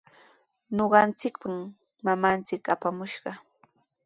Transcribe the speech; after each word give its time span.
Ñuqanchikpaqmi 0.75 1.61
mamanchik 2.05 2.63
apamushqa. 2.73 3.31